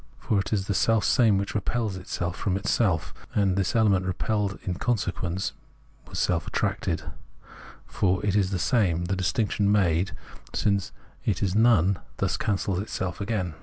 For 0.17 0.39
it 0.39 0.51
is 0.51 0.65
the 0.65 0.73
selfsame 0.73 1.37
which 1.37 1.53
repels 1.53 1.95
itself 1.95 2.35
from 2.35 2.57
itself, 2.57 3.13
and 3.35 3.55
this 3.55 3.75
element 3.75 4.03
repelled 4.03 4.55
is 4.63 4.67
in 4.69 4.73
consequence 4.79 5.53
essentially 6.07 6.15
self 6.15 6.47
attracted, 6.47 7.03
for 7.85 8.25
it 8.25 8.35
is 8.35 8.49
the 8.49 8.57
same; 8.57 9.05
the 9.05 9.15
distinction 9.15 9.71
made, 9.71 10.13
since 10.55 10.91
it 11.23 11.43
is 11.43 11.53
none, 11.53 11.99
thus 12.17 12.35
cancels 12.35 12.79
itself 12.79 13.21
again. 13.21 13.53